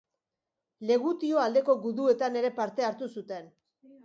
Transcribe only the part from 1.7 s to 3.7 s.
guduetan ere parte hartu zuten.